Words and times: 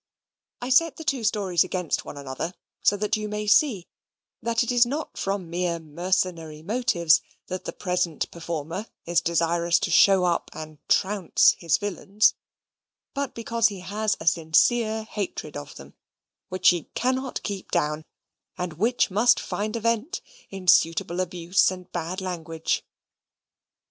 I 0.63 0.69
set 0.69 0.97
the 0.97 1.03
two 1.03 1.23
stories 1.23 1.61
one 1.61 1.67
against 1.67 2.03
the 2.05 2.09
other, 2.17 2.55
so 2.81 2.97
that 2.97 3.17
you 3.17 3.29
may 3.29 3.45
see 3.45 3.87
that 4.41 4.63
it 4.63 4.71
is 4.71 4.83
not 4.83 5.15
from 5.15 5.47
mere 5.47 5.77
mercenary 5.77 6.63
motives 6.63 7.21
that 7.45 7.65
the 7.65 7.71
present 7.71 8.31
performer 8.31 8.87
is 9.05 9.21
desirous 9.21 9.77
to 9.81 9.91
show 9.91 10.23
up 10.23 10.49
and 10.55 10.79
trounce 10.89 11.51
his 11.59 11.77
villains; 11.77 12.33
but 13.13 13.35
because 13.35 13.67
he 13.67 13.81
has 13.81 14.17
a 14.19 14.25
sincere 14.25 15.03
hatred 15.03 15.55
of 15.55 15.75
them, 15.75 15.93
which 16.49 16.69
he 16.69 16.85
cannot 16.95 17.43
keep 17.43 17.69
down, 17.69 18.03
and 18.57 18.73
which 18.79 19.11
must 19.11 19.39
find 19.39 19.75
a 19.75 19.79
vent 19.81 20.19
in 20.49 20.67
suitable 20.67 21.19
abuse 21.19 21.69
and 21.69 21.91
bad 21.91 22.21
language. 22.21 22.83